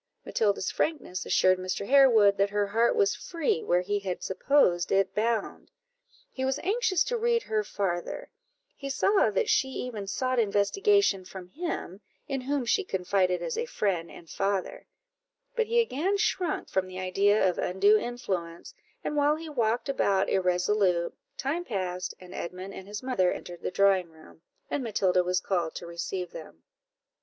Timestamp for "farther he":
7.63-8.89